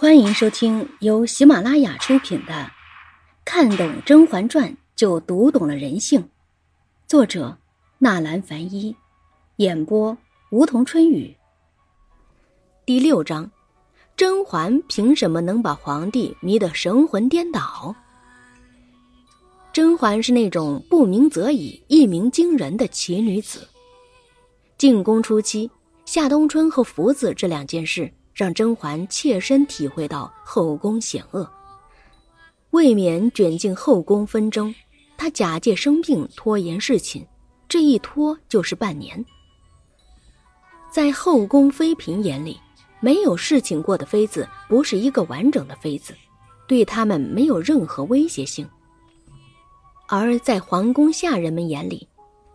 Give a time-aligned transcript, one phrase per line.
[0.00, 2.54] 欢迎收听由喜马拉雅出品的
[3.44, 6.22] 《看懂《甄嬛传》就读懂了人性》，
[7.06, 7.58] 作者
[7.98, 8.96] 纳兰凡一，
[9.56, 10.16] 演播
[10.52, 11.36] 梧桐春雨。
[12.86, 13.50] 第六章：
[14.16, 17.94] 甄嬛凭什么能把皇帝迷得神魂颠倒？
[19.70, 23.68] 甄嬛是那种不鸣则已、一鸣惊人的奇女子。
[24.78, 25.70] 进宫初期，
[26.06, 28.10] 夏冬春和福子这两件事。
[28.40, 31.46] 让甄嬛切身体会到后宫险恶，
[32.70, 34.74] 未免卷进后宫纷争。
[35.18, 37.22] 她假借生病拖延侍寝，
[37.68, 39.22] 这一拖就是半年。
[40.90, 42.58] 在后宫妃嫔眼里，
[42.98, 46.14] 没有侍寝过的妃子不是一个完整的妃子，
[46.66, 48.64] 对他们没有任何威胁性；
[50.08, 52.08] 而在皇宫下人们眼里，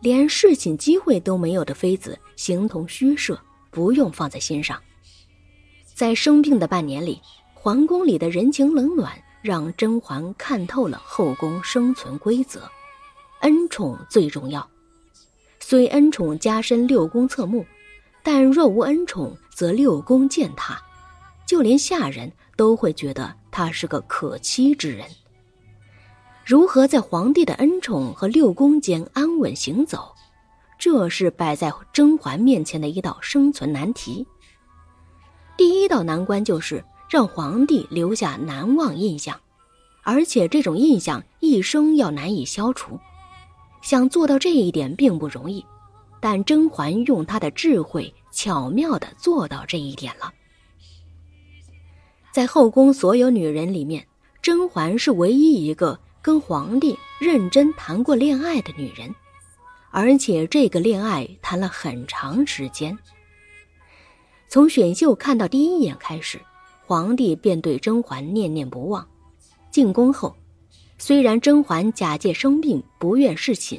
[0.00, 3.40] 连侍寝机会都没有的妃子形同虚设，
[3.70, 4.76] 不用放在心上。
[5.98, 7.20] 在生病的半年里，
[7.52, 12.70] 皇宫里的人情冷暖让甄嬛看透了后宫生存规则。
[13.40, 14.64] 恩宠最重要，
[15.58, 17.66] 虽恩宠加深六宫侧目，
[18.22, 20.80] 但若无恩宠，则六宫践踏，
[21.44, 25.04] 就连下人都会觉得他是个可欺之人。
[26.46, 30.14] 如何在皇帝的恩宠和六宫间安稳行走，
[30.78, 34.24] 这是摆在甄嬛面前的一道生存难题。
[35.58, 39.38] 第一道难关就是让皇帝留下难忘印象，
[40.04, 42.98] 而且这种印象一生要难以消除。
[43.82, 45.64] 想做到这一点并不容易，
[46.20, 50.32] 但甄嬛用她的智慧巧妙的做到这一点了。
[52.30, 54.06] 在后宫所有女人里面，
[54.40, 59.12] 甄嬛是唯一一个跟皇帝认真谈过恋爱的女人，
[59.90, 62.96] 而且这个恋爱谈了很长时间。
[64.48, 66.40] 从选秀看到第一眼开始，
[66.86, 69.06] 皇帝便对甄嬛念念不忘。
[69.70, 70.34] 进宫后，
[70.96, 73.78] 虽然甄嬛假借生病不愿侍寝，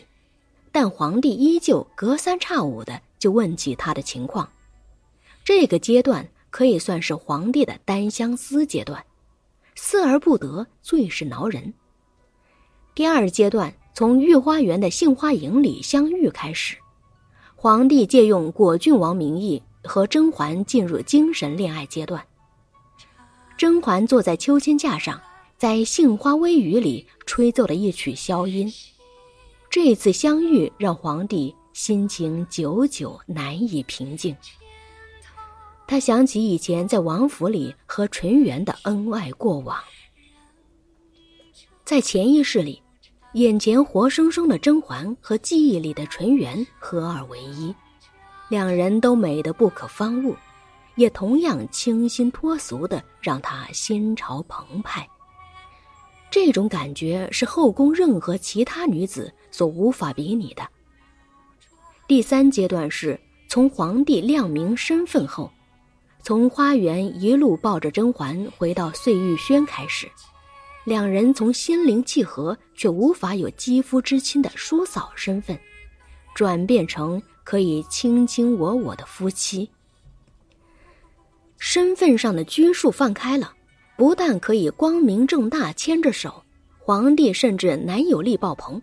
[0.71, 4.47] 但皇帝依旧隔三差五的就问起她的情况。
[5.43, 9.03] 这个阶段可以算是皇帝的单相思阶段，
[9.73, 11.73] 思而不得最是挠人。
[12.93, 16.77] 第二阶段从御花园的杏花营里相遇开始，
[17.55, 19.63] 皇帝借用果郡王名义。
[19.89, 22.23] 和甄嬛进入精神恋爱阶段。
[23.57, 25.19] 甄嬛坐在秋千架上，
[25.57, 28.71] 在杏花微雨里吹奏了一曲箫音。
[29.67, 34.35] 这次相遇让皇帝心情久久难以平静。
[35.87, 39.75] 他想起以前在王府里和纯元的恩爱过往，
[41.83, 42.79] 在潜意识里，
[43.33, 47.73] 眼前活生生的甄嬛和记忆里的纯元合二为一。
[48.49, 50.35] 两人都美得不可方物，
[50.95, 55.07] 也同样清新脱俗的让他心潮澎湃。
[56.31, 60.67] 这种感觉是后宫任何其他女子所无法比拟的。
[62.07, 65.51] 第三阶段是从皇帝亮明身份后，
[66.23, 70.09] 从花园一路抱着甄嬛回到碎玉轩开始，
[70.85, 75.55] 两人从心灵契合却无法有肌肤之亲的叔嫂身份，
[76.33, 77.21] 转变成。
[77.49, 79.67] 可以卿卿我我的夫妻，
[81.57, 83.51] 身份上的拘束放开了，
[83.97, 86.43] 不但可以光明正大牵着手，
[86.77, 88.79] 皇帝甚至男友力爆棚，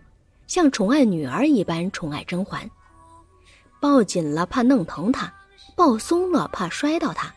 [0.47, 2.69] 像宠爱女儿一般宠爱甄嬛，
[3.79, 5.33] 抱紧了怕弄疼她，
[5.73, 7.33] 抱松了怕摔到她。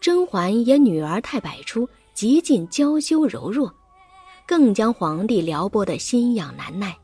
[0.00, 3.72] 甄嬛也女儿态百出，极尽娇羞柔弱，
[4.44, 6.98] 更将皇帝撩拨的心痒难耐。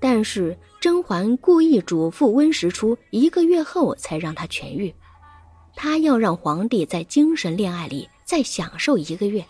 [0.00, 4.92] 但是甄嬛故意嘱咐温实初，一个月后才让他痊愈。
[5.76, 9.44] 她要让皇帝在精神恋爱里再享受一个月，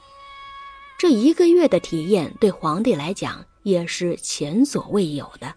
[0.99, 5.55] 这一个月的体验对皇帝来讲也是前所未有的。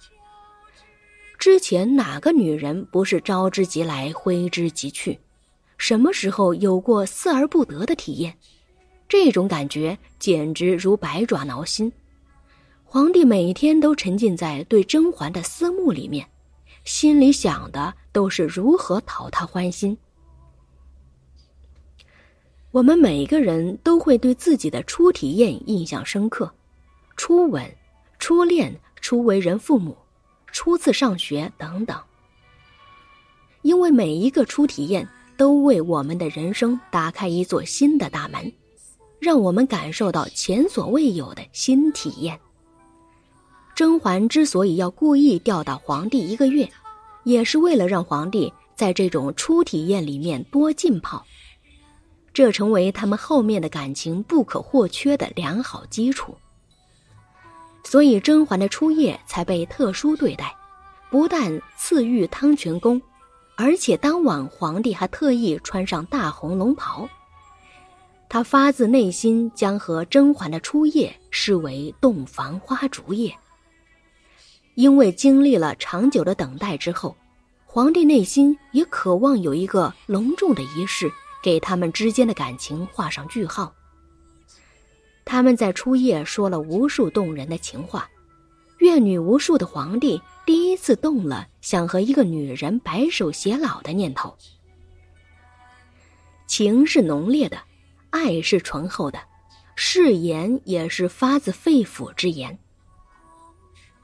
[1.40, 5.20] 之前哪个女人不是招之即来，挥之即去？
[5.78, 8.38] 什么时候有过思而不得的体验？
[9.10, 11.92] 这种感觉简直如百爪挠心。
[12.94, 16.30] 皇帝每天都沉浸在对甄嬛的思慕里面，
[16.84, 19.98] 心里想的都是如何讨她欢心。
[22.69, 26.54] 我们每个人都会对自己的初体验印象深刻，
[27.18, 27.68] 初吻、
[28.19, 29.98] 初恋、初为人父母、
[30.51, 32.00] 初次上学等等。
[33.63, 38.54] 因为每一个初体验都为我们的人生打开一座新的大门，
[39.19, 42.39] 让我们感受到前所未有的新体验。
[43.75, 46.70] 甄嬛之所以要故意吊打皇帝一个月，
[47.24, 51.25] 也是为了让皇帝在这种初体验里面多浸泡。
[52.34, 56.36] 这成为他们后面的感情不可或缺的良好基础。
[57.84, 60.56] 所以甄嬛的初夜才被特殊对待，
[61.10, 63.02] 不但赐浴汤泉宫，
[63.56, 67.08] 而且当晚皇帝还特意穿上大红龙袍。
[68.30, 73.36] 他发自内心将和甄嬛的初夜视为洞房花烛夜。
[74.75, 77.16] 因为经历了长久的等待之后，
[77.66, 81.12] 皇帝内心也渴望有一个隆重的仪式，
[81.44, 83.74] 给他们之间的感情画上句号。
[85.25, 88.10] 他们在初夜说了无数动人的情话，
[88.80, 94.36] 阅女无数的皇帝第一次动了想和一个女人白首偕老的念头。
[96.48, 97.58] 情是浓烈的。
[98.10, 99.20] 爱是醇厚的，
[99.75, 102.60] 誓言也是发自肺腑之言。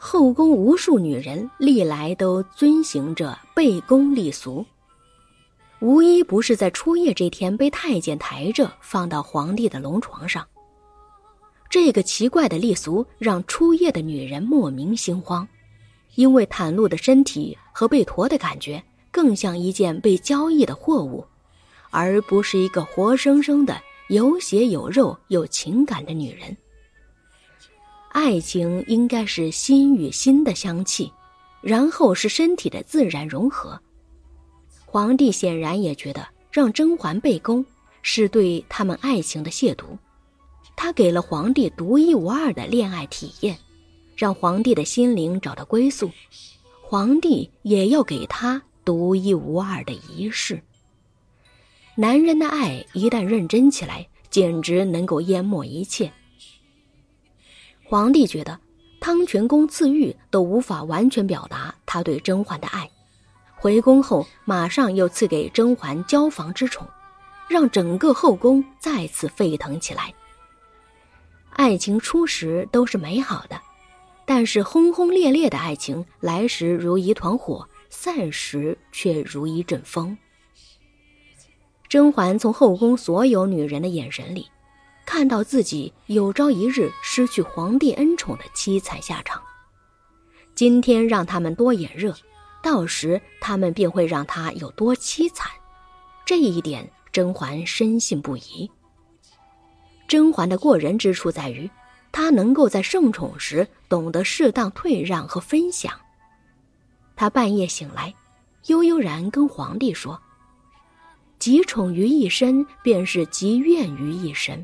[0.02, 4.66] 后宫无数女人历来都遵行着背宫立俗，
[5.82, 10.48] 无一不是在初夜这天被太监抬着放到皇帝的龙床上。
[11.70, 15.46] 这个奇怪的礼俗让初夜的女人莫名心慌，
[16.16, 18.82] 因为袒露的身体和被驮的感觉
[19.12, 21.26] 更像一件被交易的货物，
[21.90, 23.78] 而不是一个活生生的。
[24.08, 26.56] 有血有肉有情感的女人，
[28.10, 31.12] 爱情应该是心与心的香气，
[31.62, 33.80] 然后是身体的自然融合。
[34.86, 37.64] 皇帝显然也觉得让甄嬛背宫
[38.02, 39.86] 是对他们爱情的亵渎，
[40.76, 43.58] 他给了皇帝独一无二的恋爱体验，
[44.16, 46.10] 让皇帝的心灵找到归宿，
[46.82, 50.60] 皇帝也要给他独一无二的仪式。
[51.96, 56.12] 男人的爱一旦认真起来，简直能够淹没一切。
[57.90, 58.60] 皇帝觉得
[59.02, 62.88] 汤泉宫赐玉都无法完全表达他对甄嬛的爱，
[63.56, 66.88] 回宫后马上又赐给甄嬛交房之宠，
[67.48, 70.14] 让整个后宫再次沸腾起来。
[71.50, 73.60] 爱情初时都是美好的，
[74.24, 80.16] 但是轰轰烈烈的爱情来时如一团火，散时却如一阵风。
[81.88, 84.48] 甄嬛从后宫所有女人的眼神里，
[85.12, 89.42] 看到自己有朝一日失去皇帝恩宠的凄惨下场。
[90.54, 92.16] 今天让他们多眼热，
[92.62, 95.50] 到时他们便会让他有多凄惨。
[96.28, 98.70] 这一点，甄嬛深信不疑。
[100.08, 101.68] 甄嬛的过人之处在于，
[102.12, 105.92] 她能够在盛宠时懂得适当退让和分享。
[107.16, 108.14] 她半夜醒来，
[108.68, 110.22] 悠悠然跟皇帝说。
[111.40, 114.64] 集宠于一身，便是集怨于一身。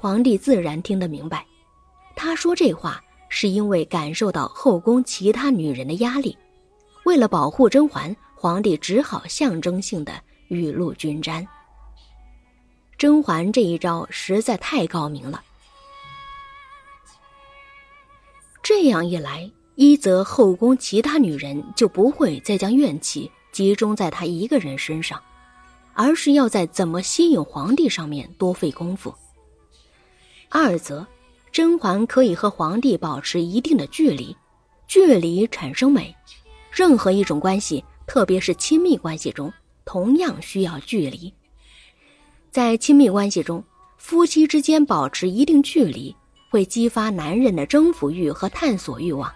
[0.00, 1.44] 皇帝自然听得明白，
[2.14, 6.38] 他说这话是因为感受到后宫其他女人的压力，
[7.04, 10.12] 为了保护甄嬛，皇帝只好象征性的
[10.46, 11.44] 雨露均沾。
[12.96, 15.42] 甄嬛这一招实在太高明了，
[18.62, 23.28] 这样一来，一则后宫其他女人就不会再将怨气。
[23.50, 25.20] 集中在他一个人身上，
[25.94, 29.12] 而是要在怎么吸引皇帝上面多费功夫。
[30.48, 31.06] 二则，
[31.52, 34.36] 甄嬛可以和皇帝保持一定的距离，
[34.86, 36.14] 距离产生美。
[36.70, 39.52] 任何一种关系，特别是亲密关系中，
[39.84, 41.32] 同样需要距离。
[42.50, 43.62] 在亲密关系中，
[43.96, 46.14] 夫妻之间保持一定距离，
[46.50, 49.32] 会激发男人的征服欲和探索欲望，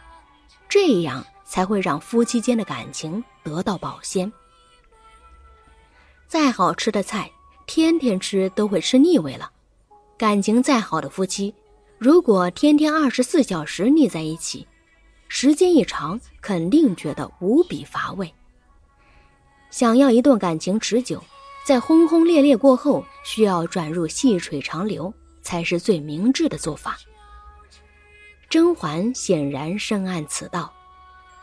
[0.69, 1.25] 这样。
[1.45, 4.33] 才会让夫妻间的感情得到保鲜。
[6.27, 7.31] 再好吃的菜，
[7.67, 9.51] 天天吃都会吃腻味了；
[10.23, 11.53] 感情再好的夫妻，
[11.99, 14.65] 如果天天二十四小时腻在一起，
[15.27, 18.33] 时间一长，肯定觉得无比乏味。
[19.73, 21.21] 想要一段感情持久，
[21.67, 25.13] 在轰轰烈烈过后，需要转入细水长流，
[25.43, 26.97] 才是最明智的做法。
[28.49, 30.73] 甄嬛显然深谙此道。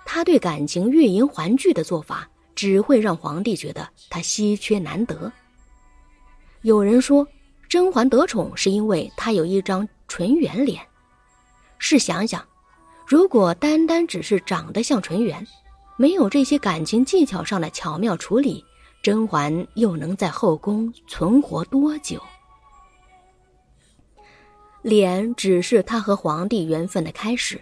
[0.06, 5.30] 她对感情欲迎还拒的做法，只会让皇帝觉得她稀缺难得。
[6.62, 7.28] 有人说，
[7.70, 10.82] 甄嬛得宠是因为她有一张纯元脸。
[11.78, 12.44] 试想想，
[13.06, 15.46] 如果单单只是长得像纯元，
[15.96, 18.66] 没有这些感情技巧上的巧妙处理，
[19.04, 22.20] 甄嬛又能在后宫存活多久？
[24.82, 27.62] 脸只是她和皇帝缘分的开始。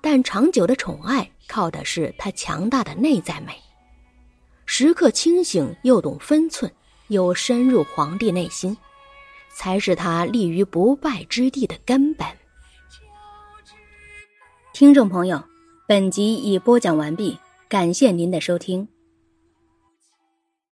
[0.00, 3.52] 但长久的宠爱靠的是她强大的内在美，
[4.64, 6.72] 时刻清醒又懂分寸，
[7.08, 8.76] 又深入皇帝内心，
[9.58, 12.24] 才是他立于不败之地的根本。
[14.72, 15.42] 听众朋友，
[15.88, 17.36] 本集已播讲完毕，
[17.68, 18.86] 感谢您的收听。